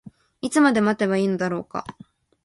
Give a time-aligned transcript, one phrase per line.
[0.41, 1.85] いつまで待てばいいのだろうか。